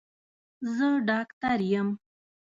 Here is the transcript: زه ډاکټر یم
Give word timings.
زه 0.75 0.87
ډاکټر 1.07 1.59
یم 1.71 1.89